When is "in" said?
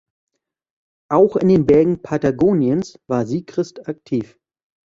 1.35-1.47